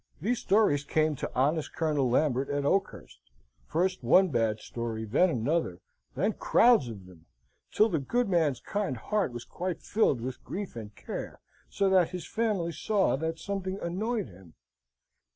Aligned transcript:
These 0.19 0.39
stories 0.39 0.83
came 0.83 1.15
to 1.17 1.29
honest 1.35 1.75
Colonel 1.75 2.09
Lambert 2.09 2.49
at 2.49 2.65
Oakhurst: 2.65 3.19
first 3.67 4.01
one 4.03 4.29
bad 4.29 4.59
story, 4.59 5.05
then 5.05 5.29
another, 5.29 5.79
then 6.15 6.33
crowds 6.33 6.87
of 6.87 7.05
them, 7.05 7.27
till 7.71 7.87
the 7.87 7.99
good 7.99 8.27
man's 8.27 8.59
kind 8.59 8.97
heart 8.97 9.31
was 9.31 9.45
quite 9.45 9.83
filled 9.83 10.19
with 10.19 10.43
grief 10.43 10.75
and 10.75 10.95
care, 10.95 11.39
so 11.69 11.87
that 11.91 12.09
his 12.09 12.25
family 12.27 12.71
saw 12.71 13.15
that 13.17 13.37
something 13.37 13.77
annoyed 13.79 14.25
him. 14.29 14.55